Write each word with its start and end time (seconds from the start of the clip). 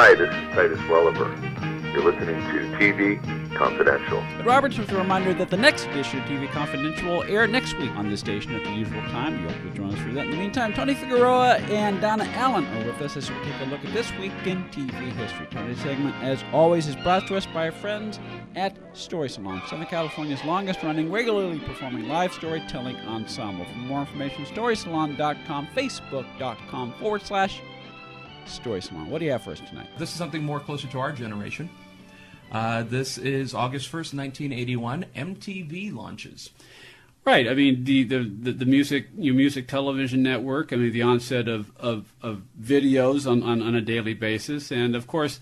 Hi, 0.00 0.14
this 0.14 0.28
is 0.32 0.54
Titus 0.54 0.78
Welliver. 0.88 1.26
You're 1.92 2.04
listening 2.04 2.36
to 2.36 2.76
TV 2.78 3.56
Confidential. 3.56 4.22
Roberts 4.44 4.78
with 4.78 4.92
a 4.92 4.96
reminder 4.96 5.34
that 5.34 5.50
the 5.50 5.56
next 5.56 5.86
edition 5.86 6.20
of 6.20 6.28
TV 6.28 6.48
Confidential 6.52 7.16
will 7.16 7.22
air 7.24 7.48
next 7.48 7.76
week 7.78 7.90
on 7.96 8.08
this 8.08 8.20
station 8.20 8.54
at 8.54 8.62
the 8.62 8.70
usual 8.70 9.00
time. 9.10 9.42
You 9.42 9.48
hope 9.48 9.56
you'll 9.64 9.74
join 9.74 9.92
us 9.92 9.98
for 9.98 10.12
that. 10.12 10.26
In 10.26 10.30
the 10.30 10.36
meantime, 10.36 10.72
Tony 10.72 10.94
Figueroa 10.94 11.56
and 11.56 12.00
Donna 12.00 12.30
Allen 12.34 12.64
are 12.64 12.86
with 12.86 13.02
us 13.02 13.16
as 13.16 13.28
we 13.28 13.36
take 13.42 13.60
a 13.60 13.64
look 13.64 13.84
at 13.84 13.92
this 13.92 14.12
week 14.18 14.30
in 14.44 14.62
TV 14.66 14.92
history. 15.16 15.48
Tony's 15.50 15.80
segment, 15.80 16.14
as 16.22 16.44
always, 16.52 16.86
is 16.86 16.94
brought 16.94 17.26
to 17.26 17.36
us 17.36 17.46
by 17.46 17.64
our 17.64 17.72
friends 17.72 18.20
at 18.54 18.76
Story 18.96 19.28
Salon, 19.28 19.60
Southern 19.66 19.86
California's 19.86 20.44
longest 20.44 20.80
running, 20.84 21.10
regularly 21.10 21.58
performing 21.58 22.06
live 22.06 22.32
storytelling 22.32 22.94
ensemble. 22.98 23.64
For 23.64 23.78
more 23.78 24.02
information, 24.02 24.44
storysalon.com, 24.44 25.66
facebook.com 25.74 26.94
forward 27.00 27.22
slash 27.22 27.60
Story 28.48 28.82
Salon. 28.82 29.10
What 29.10 29.18
do 29.18 29.24
you 29.24 29.32
have 29.32 29.42
for 29.42 29.52
us 29.52 29.60
tonight? 29.60 29.88
This 29.98 30.10
is 30.10 30.16
something 30.16 30.42
more 30.42 30.60
closer 30.60 30.88
to 30.88 30.98
our 30.98 31.12
generation. 31.12 31.70
Uh, 32.50 32.82
this 32.82 33.18
is 33.18 33.54
August 33.54 33.88
1st, 33.88 34.14
1981. 34.14 35.06
MTV 35.14 35.94
launches. 35.94 36.50
Right. 37.24 37.46
I 37.46 37.54
mean, 37.54 37.84
the, 37.84 38.04
the, 38.04 38.20
the, 38.20 38.52
the 38.52 38.64
music, 38.64 39.08
your 39.18 39.34
music 39.34 39.68
television 39.68 40.22
network, 40.22 40.72
I 40.72 40.76
mean, 40.76 40.92
the 40.92 41.02
onset 41.02 41.46
of, 41.46 41.70
of, 41.76 42.12
of 42.22 42.42
videos 42.58 43.30
on, 43.30 43.42
on, 43.42 43.60
on 43.60 43.74
a 43.74 43.82
daily 43.82 44.14
basis. 44.14 44.70
And 44.70 44.96
of 44.96 45.06
course, 45.06 45.38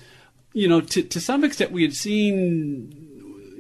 you 0.52 0.66
know, 0.66 0.80
to, 0.80 1.02
to 1.02 1.20
some 1.20 1.44
extent, 1.44 1.70
we 1.70 1.82
had 1.82 1.94
seen, 1.94 3.05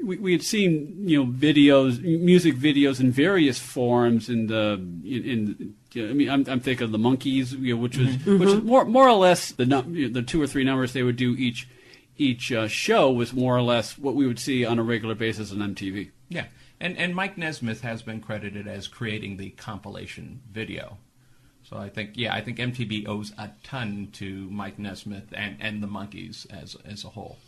we, 0.06 0.18
we 0.18 0.32
had 0.32 0.42
seen, 0.42 1.08
you 1.08 1.24
know, 1.24 1.30
videos, 1.30 2.00
music 2.02 2.54
videos 2.54 3.00
in 3.00 3.10
various 3.10 3.58
forms 3.58 4.28
in 4.28 4.46
the, 4.46 4.74
in, 5.04 5.74
in 5.94 6.08
I 6.08 6.12
mean, 6.12 6.30
I'm, 6.30 6.44
I'm 6.48 6.60
thinking 6.60 6.84
of 6.84 6.92
the 6.92 6.98
Monkees, 6.98 7.52
you 7.52 7.74
know, 7.74 7.80
which 7.80 7.98
was, 7.98 8.08
which 8.24 8.48
was 8.48 8.62
more, 8.62 8.84
more 8.84 9.08
or 9.08 9.14
less 9.14 9.50
the, 9.50 9.66
num- 9.66 10.12
the 10.12 10.22
two 10.22 10.40
or 10.40 10.46
three 10.46 10.62
numbers 10.62 10.92
they 10.92 11.02
would 11.02 11.16
do 11.16 11.34
each, 11.36 11.68
each 12.16 12.52
uh, 12.52 12.68
show 12.68 13.10
was 13.10 13.32
more 13.32 13.56
or 13.56 13.62
less 13.62 13.98
what 13.98 14.14
we 14.14 14.26
would 14.26 14.38
see 14.38 14.64
on 14.64 14.78
a 14.78 14.82
regular 14.82 15.14
basis 15.14 15.50
on 15.50 15.58
MTV. 15.58 16.10
Yeah. 16.28 16.46
And, 16.80 16.96
and 16.98 17.14
Mike 17.14 17.36
Nesmith 17.36 17.80
has 17.80 18.02
been 18.02 18.20
credited 18.20 18.68
as 18.68 18.86
creating 18.86 19.38
the 19.38 19.50
compilation 19.50 20.40
video. 20.52 20.98
So 21.68 21.76
I 21.76 21.88
think, 21.88 22.10
yeah, 22.14 22.32
I 22.32 22.42
think 22.42 22.58
MTV 22.58 23.08
owes 23.08 23.32
a 23.36 23.50
ton 23.64 24.10
to 24.14 24.48
Mike 24.50 24.78
Nesmith 24.78 25.32
and, 25.32 25.56
and 25.60 25.82
the 25.82 25.88
Monkees 25.88 26.46
as, 26.52 26.76
as 26.84 27.02
a 27.02 27.08
whole. 27.08 27.38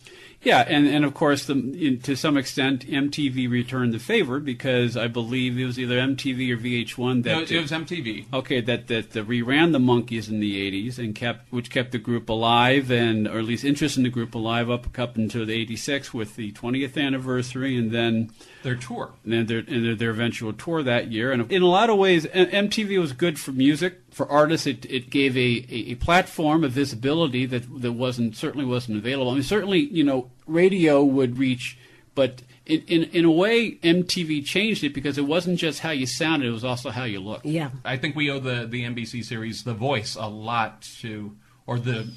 Yeah, 0.42 0.64
and, 0.68 0.86
and 0.88 1.04
of 1.04 1.14
course, 1.14 1.46
the, 1.46 1.52
in, 1.54 2.00
to 2.02 2.14
some 2.16 2.36
extent, 2.36 2.86
MTV 2.86 3.48
returned 3.50 3.92
the 3.92 3.98
favor 4.00 4.38
because 4.40 4.96
I 4.96 5.06
believe 5.08 5.58
it 5.58 5.64
was 5.64 5.78
either 5.78 5.98
MTV 5.98 6.50
or 6.52 6.56
VH1 6.56 7.22
that 7.24 7.32
No, 7.50 7.56
it 7.56 7.60
was 7.60 7.70
MTV. 7.72 8.26
okay 8.32 8.60
that 8.60 8.86
that, 8.88 9.12
that 9.12 9.28
reran 9.28 9.72
the 9.72 9.78
Monkees 9.80 10.28
in 10.28 10.38
the 10.38 10.54
'80s 10.70 10.98
and 10.98 11.12
kept 11.14 11.52
which 11.52 11.70
kept 11.70 11.90
the 11.90 11.98
group 11.98 12.28
alive 12.28 12.88
and 12.92 13.26
or 13.26 13.38
at 13.40 13.44
least 13.46 13.64
interest 13.64 13.96
in 13.96 14.04
the 14.04 14.08
group 14.10 14.32
alive 14.36 14.70
up 14.70 14.96
up 14.98 15.16
until 15.16 15.44
the 15.44 15.54
'86 15.54 16.14
with 16.14 16.36
the 16.36 16.52
20th 16.52 16.96
anniversary 17.04 17.76
and 17.76 17.90
then 17.90 18.30
Their 18.62 18.76
tour. 18.76 19.14
and 19.24 19.32
then 19.32 19.46
their, 19.46 19.58
and 19.58 19.84
their, 19.84 19.94
their 19.96 20.10
eventual 20.10 20.52
tour 20.52 20.84
that 20.84 21.10
year. 21.10 21.32
And 21.32 21.50
in 21.50 21.62
a 21.62 21.66
lot 21.68 21.90
of 21.90 21.98
ways, 21.98 22.26
MTV 22.26 23.00
was 23.00 23.12
good 23.12 23.40
for 23.40 23.50
music. 23.50 24.00
For 24.18 24.28
artists, 24.28 24.66
it, 24.66 24.84
it 24.86 25.10
gave 25.10 25.36
a, 25.36 25.64
a, 25.70 25.92
a 25.92 25.94
platform, 25.94 26.64
a 26.64 26.68
visibility 26.68 27.46
that 27.46 27.80
that 27.82 27.92
wasn't 27.92 28.34
certainly 28.34 28.66
wasn't 28.66 28.98
available. 28.98 29.30
I 29.30 29.34
mean, 29.34 29.44
certainly, 29.44 29.78
you 29.78 30.02
know, 30.02 30.28
radio 30.44 31.04
would 31.04 31.38
reach, 31.38 31.78
but 32.16 32.42
in, 32.66 32.82
in, 32.88 33.04
in 33.04 33.24
a 33.24 33.30
way, 33.30 33.76
MTV 33.76 34.44
changed 34.44 34.82
it 34.82 34.92
because 34.92 35.18
it 35.18 35.26
wasn't 35.26 35.60
just 35.60 35.78
how 35.78 35.90
you 35.90 36.04
sounded; 36.04 36.48
it 36.48 36.50
was 36.50 36.64
also 36.64 36.90
how 36.90 37.04
you 37.04 37.20
looked. 37.20 37.46
Yeah. 37.46 37.70
I 37.84 37.96
think 37.96 38.16
we 38.16 38.28
owe 38.28 38.40
the, 38.40 38.66
the 38.66 38.82
NBC 38.82 39.24
series 39.24 39.62
The 39.62 39.72
Voice 39.72 40.16
a 40.16 40.26
lot 40.26 40.82
to, 41.00 41.36
or 41.68 41.78
the, 41.78 42.12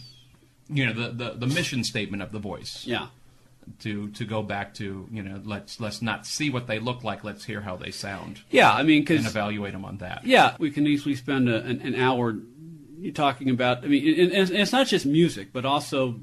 you 0.69 0.87
know, 0.87 0.93
the, 0.93 1.09
the, 1.11 1.33
the 1.33 1.45
mission 1.53 1.83
statement 1.83 2.23
of 2.23 2.31
The 2.31 2.39
Voice. 2.39 2.83
Yeah. 2.83 3.09
To, 3.79 4.09
to 4.09 4.25
go 4.25 4.41
back 4.43 4.73
to 4.75 5.07
you 5.11 5.23
know 5.23 5.39
let's 5.43 5.79
let's 5.79 6.01
not 6.01 6.25
see 6.25 6.49
what 6.49 6.67
they 6.67 6.79
look 6.79 7.03
like 7.03 7.23
let's 7.23 7.45
hear 7.45 7.61
how 7.61 7.77
they 7.77 7.91
sound 7.91 8.41
Yeah, 8.49 8.71
I 8.71 8.83
mean, 8.83 9.05
and 9.07 9.25
evaluate 9.25 9.73
them 9.73 9.85
on 9.85 9.97
that 9.99 10.25
Yeah, 10.25 10.55
we 10.59 10.71
can 10.71 10.85
easily 10.87 11.15
spend 11.15 11.47
a, 11.47 11.63
an, 11.63 11.79
an 11.81 11.95
hour 11.95 12.35
talking 13.11 13.49
about. 13.49 13.83
I 13.83 13.87
mean, 13.87 14.19
and, 14.19 14.31
and 14.31 14.51
it's 14.51 14.71
not 14.71 14.85
just 14.85 15.05
music, 15.05 15.51
but 15.51 15.65
also 15.65 16.19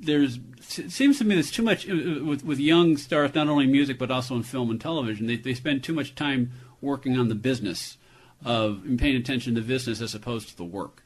there's. 0.00 0.38
It 0.78 0.92
seems 0.92 1.18
to 1.18 1.24
me 1.24 1.34
there's 1.34 1.50
too 1.50 1.62
much 1.62 1.88
uh, 1.88 2.24
with 2.24 2.44
with 2.44 2.58
young 2.58 2.96
stars, 2.96 3.34
not 3.34 3.48
only 3.48 3.66
music 3.66 3.98
but 3.98 4.10
also 4.10 4.34
in 4.36 4.42
film 4.42 4.70
and 4.70 4.80
television. 4.80 5.26
They 5.26 5.36
they 5.36 5.54
spend 5.54 5.84
too 5.84 5.92
much 5.92 6.14
time 6.14 6.52
working 6.80 7.18
on 7.18 7.28
the 7.28 7.34
business 7.34 7.98
of 8.44 8.84
and 8.84 8.98
paying 8.98 9.16
attention 9.16 9.54
to 9.56 9.60
business 9.60 10.00
as 10.00 10.14
opposed 10.14 10.48
to 10.48 10.56
the 10.56 10.64
work. 10.64 11.04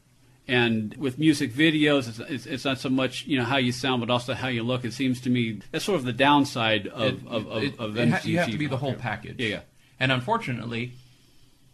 And 0.48 0.94
with 0.96 1.18
music 1.18 1.52
videos, 1.52 2.08
it's, 2.08 2.18
it's, 2.20 2.46
it's 2.46 2.64
not 2.64 2.78
so 2.78 2.88
much 2.88 3.26
you 3.26 3.36
know 3.38 3.44
how 3.44 3.56
you 3.56 3.72
sound, 3.72 4.00
but 4.00 4.10
also 4.10 4.32
how 4.34 4.48
you 4.48 4.62
look. 4.62 4.84
It 4.84 4.92
seems 4.92 5.20
to 5.22 5.30
me 5.30 5.60
that's 5.72 5.84
sort 5.84 5.98
of 5.98 6.04
the 6.04 6.12
downside 6.12 6.86
of 6.86 7.24
It- 7.24 7.26
of, 7.26 7.46
of, 7.48 7.62
it- 7.64 7.78
of 7.80 7.96
it 7.98 8.08
ha- 8.10 8.20
you 8.24 8.38
have 8.38 8.50
to 8.50 8.58
be 8.58 8.66
the 8.68 8.76
whole 8.76 8.90
there. 8.90 8.98
package 9.00 9.36
Yeah, 9.40 9.48
yeah. 9.48 9.60
and 9.98 10.12
unfortunately 10.12 10.92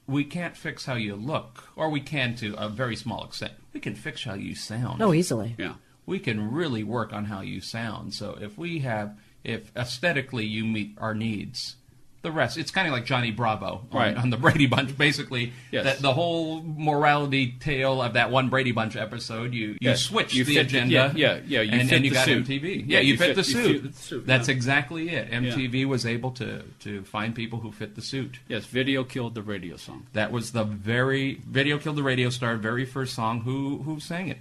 we 0.06 0.24
can't 0.24 0.56
fix 0.56 0.84
how 0.86 0.94
you 0.94 1.14
look 1.16 1.68
or 1.76 1.88
we 1.90 2.00
can 2.00 2.34
to 2.36 2.54
a 2.54 2.68
very 2.68 2.96
small 2.96 3.24
extent 3.24 3.52
we 3.72 3.80
can 3.80 3.94
fix 3.94 4.24
how 4.24 4.34
you 4.34 4.54
sound 4.54 5.00
Oh, 5.02 5.12
easily. 5.12 5.54
Yeah. 5.58 5.74
we 6.06 6.18
can 6.18 6.50
really 6.52 6.82
work 6.82 7.12
on 7.12 7.26
how 7.26 7.40
you 7.42 7.60
sound. 7.60 8.12
So 8.14 8.36
if 8.40 8.58
we 8.58 8.80
have, 8.80 9.16
if 9.44 9.70
aesthetically 9.76 10.44
you 10.46 10.64
meet 10.64 10.94
our 10.98 11.14
needs, 11.14 11.76
the 12.22 12.30
rest, 12.32 12.56
it's 12.56 12.70
kind 12.70 12.86
of 12.86 12.92
like 12.92 13.04
Johnny 13.04 13.30
Bravo 13.32 13.84
on, 13.90 13.98
Right. 13.98 14.16
on 14.16 14.30
the 14.30 14.36
Brady 14.36 14.66
Bunch. 14.66 14.96
Basically, 14.96 15.52
Yes. 15.72 15.84
that 15.84 15.98
the 16.00 16.12
whole 16.12 16.62
morality 16.62 17.56
tale 17.58 18.00
of 18.00 18.12
that 18.14 18.30
one 18.30 18.48
Brady 18.48 18.70
Bunch 18.72 18.94
episode, 18.96 19.52
you 19.52 19.70
you 19.70 19.78
Yes. 19.80 20.02
switch 20.02 20.32
You 20.32 20.44
the 20.44 20.54
fit 20.54 20.68
the- 20.70 20.78
agenda. 20.78 20.92
yeah, 20.94 21.12
yeah, 21.16 21.40
yeah, 21.46 21.60
you 21.62 21.72
and, 21.80 21.90
you 21.90 21.98
the 21.98 22.10
got 22.10 22.24
suit. 22.24 22.46
MTV. 22.46 22.76
Yeah, 22.76 22.84
Yeah, 22.86 23.00
you, 23.00 23.12
you 23.12 23.18
fit, 23.18 23.26
fit- 23.28 23.36
the 23.36 23.44
suit. 23.44 23.82
fit 23.82 23.92
the 23.92 23.98
suit, 24.02 24.26
That's 24.26 24.48
yeah. 24.48 24.54
exactly 24.54 25.08
it. 25.10 25.30
MTV 25.32 25.84
was 25.84 26.06
able 26.06 26.30
to 26.32 26.62
to 26.80 27.02
find 27.02 27.34
people 27.34 27.58
who 27.60 27.72
fit 27.72 27.96
the 27.96 28.02
suit. 28.02 28.38
Yes, 28.48 28.66
video 28.66 29.02
killed 29.02 29.34
the 29.34 29.42
radio 29.42 29.76
song. 29.76 30.06
That 30.12 30.30
was 30.30 30.52
the 30.52 30.62
very 30.64 31.40
video 31.44 31.76
killed 31.78 31.96
the 31.96 32.02
radio 32.04 32.30
star 32.30 32.56
very 32.56 32.84
first 32.84 33.14
song. 33.14 33.40
Who 33.40 33.78
who 33.84 33.98
sang 33.98 34.28
it? 34.28 34.38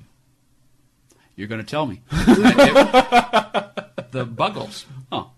You're 1.35 1.47
going 1.47 1.63
to 1.63 1.67
tell 1.67 1.87
me. 1.87 2.01
the 4.11 4.25
Buggles. 4.25 4.85
Oh. 5.11 5.30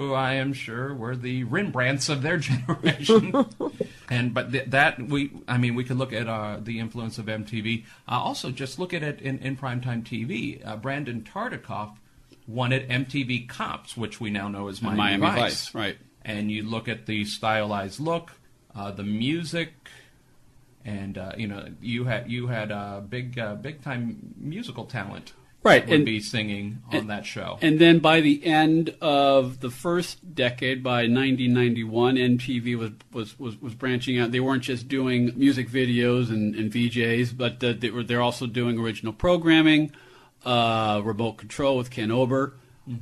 Who 0.00 0.14
I 0.14 0.32
am 0.32 0.54
sure 0.54 0.94
were 0.94 1.14
the 1.14 1.44
Rembrandts 1.44 2.08
of 2.08 2.22
their 2.22 2.38
generation. 2.38 3.34
and 4.08 4.32
but 4.32 4.50
th- 4.50 4.70
that 4.70 4.98
we, 4.98 5.30
I 5.46 5.58
mean, 5.58 5.74
we 5.74 5.84
could 5.84 5.98
look 5.98 6.14
at 6.14 6.26
uh, 6.26 6.56
the 6.58 6.78
influence 6.78 7.18
of 7.18 7.26
MTV. 7.26 7.84
Uh, 8.08 8.12
also, 8.12 8.50
just 8.50 8.78
look 8.78 8.94
at 8.94 9.02
it 9.02 9.20
in, 9.20 9.38
in 9.40 9.58
primetime 9.58 10.02
TV. 10.02 10.66
Uh, 10.66 10.78
Brandon 10.78 11.20
Tartikoff 11.20 11.98
won 12.48 12.72
at 12.72 12.88
MTV 12.88 13.46
Cops, 13.46 13.94
which 13.94 14.22
we 14.22 14.30
now 14.30 14.48
know 14.48 14.68
as 14.68 14.80
Miami, 14.80 14.96
Miami 14.96 15.26
Vice. 15.26 15.36
Vice, 15.36 15.74
right. 15.74 15.98
And 16.22 16.50
you 16.50 16.62
look 16.62 16.88
at 16.88 17.04
the 17.04 17.26
stylized 17.26 18.00
look, 18.00 18.32
uh, 18.74 18.92
the 18.92 19.04
music. 19.04 19.74
And 20.82 21.18
uh, 21.18 21.32
you 21.36 21.46
know 21.46 21.66
you 21.82 22.04
had 22.04 22.30
you 22.30 22.46
had 22.46 22.72
uh, 22.72 23.00
big 23.00 23.38
uh, 23.38 23.54
big 23.56 23.82
time 23.82 24.34
musical 24.38 24.86
talent 24.86 25.34
Right, 25.62 25.86
would 25.86 25.94
and- 25.94 26.04
be 26.06 26.20
singing 26.20 26.82
on 26.90 27.08
that 27.08 27.26
show. 27.26 27.58
And 27.60 27.78
then 27.78 27.98
by 27.98 28.22
the 28.22 28.44
end 28.46 28.94
of 29.02 29.60
the 29.60 29.70
first 29.70 30.34
decade, 30.34 30.82
by 30.82 31.02
1991, 31.02 32.16
MTV 32.16 32.78
was, 32.78 32.90
was, 33.12 33.38
was, 33.38 33.60
was 33.60 33.74
branching 33.74 34.18
out. 34.18 34.32
They 34.32 34.40
weren't 34.40 34.62
just 34.62 34.88
doing 34.88 35.32
music 35.36 35.68
videos 35.68 36.30
and, 36.30 36.54
and 36.54 36.72
VJs, 36.72 37.36
but 37.36 37.62
uh, 37.62 37.74
they 37.78 37.90
were, 37.90 38.02
they're 38.02 38.22
also 38.22 38.46
doing 38.46 38.78
original 38.78 39.12
programming, 39.12 39.92
uh, 40.46 41.02
remote 41.04 41.34
control 41.34 41.76
with 41.76 41.90
Ken 41.90 42.10
Ober. 42.10 42.54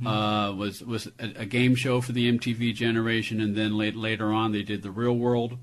Uh, 0.05 0.53
was 0.55 0.83
was 0.83 1.07
a, 1.17 1.31
a 1.37 1.45
game 1.47 1.73
show 1.73 1.99
for 1.99 2.11
the 2.11 2.31
MTV 2.31 2.75
generation, 2.75 3.41
and 3.41 3.55
then 3.55 3.75
late, 3.75 3.95
later 3.95 4.31
on 4.31 4.51
they 4.51 4.61
did 4.61 4.83
the 4.83 4.91
Real 4.91 5.17
World, 5.17 5.57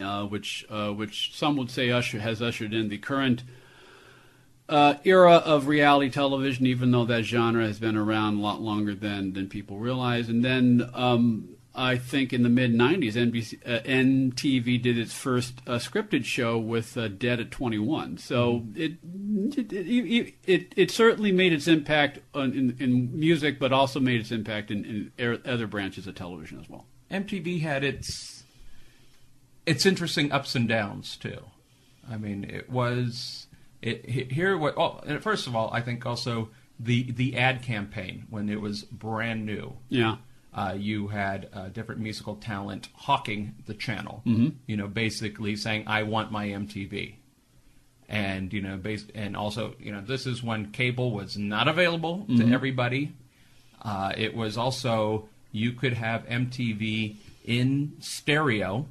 uh, 0.00 0.24
which 0.24 0.66
uh, 0.68 0.90
which 0.90 1.36
some 1.36 1.56
would 1.56 1.70
say 1.70 1.88
usher 1.88 2.18
has 2.18 2.42
ushered 2.42 2.74
in 2.74 2.88
the 2.88 2.98
current 2.98 3.44
uh, 4.68 4.94
era 5.04 5.36
of 5.36 5.66
reality 5.66 6.10
television, 6.10 6.66
even 6.66 6.90
though 6.90 7.06
that 7.06 7.24
genre 7.24 7.66
has 7.66 7.78
been 7.78 7.96
around 7.96 8.38
a 8.38 8.40
lot 8.40 8.60
longer 8.60 8.94
than, 8.94 9.32
than 9.32 9.48
people 9.48 9.78
realize. 9.78 10.28
And 10.28 10.44
then 10.44 10.90
um, 10.92 11.56
I 11.74 11.96
think 11.96 12.32
in 12.32 12.42
the 12.42 12.48
mid 12.48 12.74
90s, 12.74 13.14
NBC, 13.14 13.60
uh, 13.64 13.80
NTV 13.82 14.82
did 14.82 14.98
its 14.98 15.14
first 15.14 15.62
uh, 15.66 15.76
scripted 15.76 16.24
show 16.24 16.58
with 16.58 16.96
uh, 16.98 17.08
Dead 17.08 17.40
at 17.40 17.50
21. 17.50 18.18
So 18.18 18.64
it, 18.74 18.92
it, 19.56 19.72
it, 19.72 20.34
it, 20.44 20.72
it 20.76 20.90
certainly 20.90 21.32
made 21.32 21.52
its 21.52 21.66
impact 21.66 22.18
on, 22.34 22.52
in, 22.52 22.76
in 22.78 23.18
music, 23.18 23.58
but 23.58 23.72
also 23.72 24.00
made 24.00 24.20
its 24.20 24.32
impact 24.32 24.70
in, 24.70 24.84
in 24.84 25.12
er- 25.24 25.40
other 25.46 25.66
branches 25.66 26.06
of 26.06 26.14
television 26.14 26.60
as 26.60 26.68
well. 26.68 26.84
MTV 27.10 27.62
had 27.62 27.84
its 27.84 28.44
its 29.64 29.84
interesting 29.84 30.32
ups 30.32 30.54
and 30.54 30.68
downs 30.68 31.16
too. 31.16 31.44
I 32.10 32.16
mean, 32.16 32.44
it 32.44 32.70
was 32.70 33.47
it 33.82 34.30
here. 34.32 34.56
What 34.58 34.74
oh, 34.76 35.00
and 35.06 35.22
first 35.22 35.46
of 35.46 35.54
all, 35.56 35.70
I 35.72 35.80
think 35.80 36.04
also 36.06 36.50
the 36.80 37.10
the 37.12 37.36
ad 37.36 37.62
campaign 37.62 38.26
when 38.30 38.48
it 38.48 38.60
was 38.60 38.82
brand 38.84 39.44
new. 39.46 39.76
Yeah. 39.88 40.16
Uh, 40.54 40.74
you 40.76 41.08
had 41.08 41.48
uh, 41.52 41.68
different 41.68 42.00
musical 42.00 42.34
talent 42.36 42.88
hawking 42.94 43.54
the 43.66 43.74
channel. 43.74 44.22
Mhm. 44.26 44.54
You 44.66 44.76
know, 44.76 44.88
basically 44.88 45.54
saying, 45.56 45.84
"I 45.86 46.02
want 46.04 46.32
my 46.32 46.48
MTV." 46.48 47.14
and 48.10 48.54
you 48.54 48.62
know, 48.62 48.78
based 48.78 49.10
and 49.14 49.36
also 49.36 49.74
you 49.78 49.92
know, 49.92 50.00
this 50.00 50.26
is 50.26 50.42
when 50.42 50.70
cable 50.72 51.10
was 51.12 51.36
not 51.36 51.68
available 51.68 52.20
Mm-hmm. 52.28 52.48
to 52.48 52.54
everybody. 52.54 53.12
Uh, 53.82 54.12
it 54.16 54.34
was 54.34 54.56
also 54.56 55.28
you 55.52 55.72
could 55.72 55.92
have 55.92 56.26
MTV 56.26 57.16
in 57.44 57.92
stereo, 58.00 58.86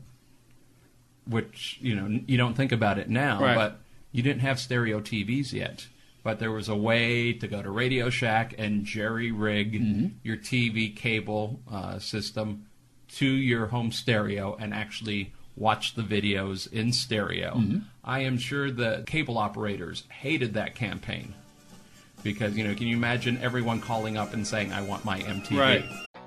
which 1.28 1.78
you 1.82 1.96
know 1.96 2.20
you 2.28 2.38
don't 2.38 2.54
think 2.56 2.72
about 2.72 3.00
it 3.00 3.10
now, 3.10 3.42
Right. 3.42 3.56
but 3.56 3.80
you 4.12 4.24
didn't 4.24 4.42
have 4.42 4.60
stereo 4.60 5.00
TVs 5.00 5.54
yet. 5.54 5.88
But 6.24 6.40
there 6.40 6.52
was 6.52 6.68
a 6.68 6.76
way 6.76 7.32
to 7.34 7.48
go 7.48 7.62
to 7.62 7.70
Radio 7.70 8.10
Shack 8.10 8.54
and 8.58 8.84
jerry 8.84 9.32
rig 9.32 9.74
Mm-hmm. 9.74 10.08
your 10.24 10.36
TV 10.38 10.94
cable 10.94 11.60
uh, 11.72 12.00
system 12.00 12.66
to 13.16 13.26
your 13.26 13.68
home 13.68 13.92
stereo 13.94 14.58
and 14.60 14.74
actually 14.74 15.32
watch 15.56 15.96
the 15.96 16.02
videos 16.02 16.72
in 16.72 16.92
stereo. 16.92 17.56
Mm-hmm. 17.56 17.80
I 18.04 18.20
am 18.22 18.38
sure 18.38 18.70
the 18.70 19.04
cable 19.08 19.38
operators 19.38 20.04
hated 20.10 20.54
that 20.56 20.76
campaign 20.76 21.34
because 22.24 22.58
you 22.58 22.64
know, 22.68 22.76
can 22.76 22.88
you 22.88 22.98
imagine 22.98 23.38
everyone 23.42 23.80
calling 23.80 24.18
up 24.18 24.34
and 24.34 24.46
saying, 24.46 24.74
"I 24.74 24.82
want 24.82 25.06
my 25.06 25.20
MTV"? 25.20 25.58
Right. 25.58 25.86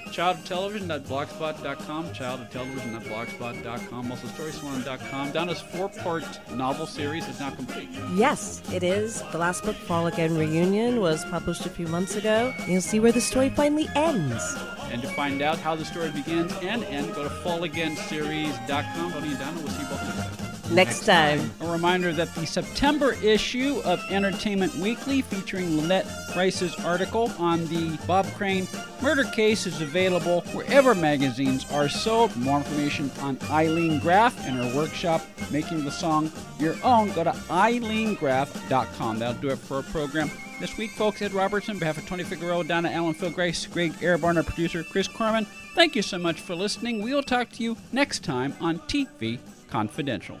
Childoftelevision.blogspot.com, 0.00 2.08
childoftelevision.blogspot.com, 2.08 4.10
also 4.10 4.26
storyswarm.com. 4.26 5.30
Donna's 5.32 5.60
four-part 5.60 6.24
novel 6.50 6.86
series 6.86 7.28
is 7.28 7.38
now 7.38 7.50
complete. 7.50 7.88
Yes, 8.14 8.60
it 8.72 8.82
is. 8.82 9.22
The 9.30 9.38
last 9.38 9.62
book, 9.64 9.76
Fall 9.76 10.08
Again 10.08 10.36
Reunion, 10.36 11.00
was 11.00 11.24
published 11.26 11.64
a 11.66 11.70
few 11.70 11.86
months 11.86 12.16
ago. 12.16 12.52
You'll 12.66 12.80
see 12.80 12.98
where 12.98 13.12
the 13.12 13.20
story 13.20 13.50
finally 13.50 13.88
ends. 13.94 14.56
And 14.90 15.00
to 15.02 15.08
find 15.08 15.42
out 15.42 15.58
how 15.58 15.76
the 15.76 15.84
story 15.84 16.10
begins 16.10 16.52
and 16.62 16.82
end, 16.84 17.14
go 17.14 17.22
to 17.22 17.28
fallagainseries.com. 17.28 19.12
Tony 19.12 19.28
and 19.28 19.38
Donna 19.38 19.60
will 19.60 19.68
see 19.68 19.82
you 19.82 19.88
both 19.88 20.16
next 20.16 20.38
time. 20.38 20.43
Next 20.70 21.04
time. 21.04 21.50
A 21.60 21.70
reminder 21.70 22.12
that 22.12 22.34
the 22.34 22.46
September 22.46 23.12
issue 23.22 23.80
of 23.84 24.02
Entertainment 24.10 24.74
Weekly 24.76 25.20
featuring 25.22 25.76
Lynette 25.76 26.06
Rice's 26.34 26.74
article 26.76 27.30
on 27.38 27.66
the 27.66 27.98
Bob 28.06 28.26
Crane 28.34 28.66
murder 29.02 29.24
case 29.24 29.66
is 29.66 29.80
available 29.82 30.40
wherever 30.52 30.94
magazines 30.94 31.70
are 31.70 31.88
sold. 31.88 32.32
For 32.32 32.38
more 32.40 32.58
information 32.58 33.10
on 33.20 33.38
Eileen 33.50 34.00
Graff 34.00 34.36
and 34.46 34.56
her 34.56 34.76
workshop 34.76 35.22
Making 35.50 35.84
the 35.84 35.90
Song 35.90 36.32
Your 36.58 36.76
Own, 36.82 37.12
go 37.12 37.24
to 37.24 37.32
eileengraff.com. 37.32 39.18
That'll 39.18 39.40
do 39.40 39.50
it 39.50 39.58
for 39.58 39.76
our 39.76 39.82
program. 39.82 40.30
This 40.60 40.76
week, 40.78 40.92
folks, 40.92 41.20
Ed 41.20 41.32
Robertson, 41.32 41.74
on 41.74 41.78
behalf 41.78 41.98
of 41.98 42.06
Tony 42.06 42.24
Figueroa, 42.24 42.64
Donna 42.64 42.90
Allen, 42.90 43.14
Phil 43.14 43.30
Grace, 43.30 43.66
Greg 43.66 43.92
Ehrbar, 43.94 44.36
our 44.36 44.42
producer, 44.42 44.82
Chris 44.82 45.08
Corman, 45.08 45.46
thank 45.74 45.94
you 45.94 46.02
so 46.02 46.18
much 46.18 46.40
for 46.40 46.54
listening. 46.54 47.02
We'll 47.02 47.22
talk 47.22 47.50
to 47.50 47.62
you 47.62 47.76
next 47.92 48.24
time 48.24 48.54
on 48.60 48.78
TV 48.80 49.38
Confidential. 49.68 50.40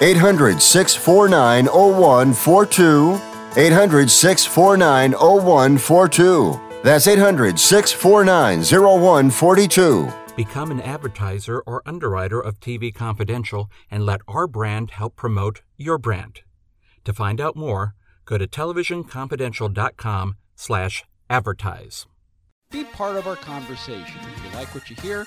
800 0.00 0.62
649 0.62 1.66
0142. 1.66 3.20
800 3.56 4.10
649 4.10 5.12
0142. 5.12 6.60
That's 6.84 7.08
800 7.08 7.58
649 7.58 8.62
0142. 8.62 10.12
Become 10.36 10.70
an 10.70 10.80
advertiser 10.80 11.60
or 11.66 11.82
underwriter 11.84 12.40
of 12.40 12.60
TV 12.60 12.94
Confidential 12.94 13.68
and 13.90 14.06
let 14.06 14.20
our 14.28 14.46
brand 14.46 14.92
help 14.92 15.16
promote 15.16 15.62
your 15.76 15.98
brand. 15.98 16.42
To 17.04 17.12
find 17.12 17.40
out 17.40 17.56
more, 17.56 17.94
go 18.24 18.38
to 18.38 18.46
televisionconfidential.com 18.46 20.36
slash 20.54 21.04
advertise. 21.28 22.06
Be 22.70 22.84
part 22.84 23.16
of 23.16 23.26
our 23.26 23.34
conversation. 23.34 24.20
If 24.20 24.44
you 24.44 24.50
like 24.56 24.72
what 24.74 24.88
you 24.88 24.96
hear, 24.96 25.26